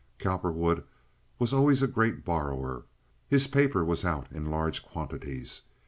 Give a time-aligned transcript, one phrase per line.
[0.17, 0.83] Cowperwood
[1.37, 2.85] was always a great borrower.
[3.27, 5.61] His paper was out in large quantities.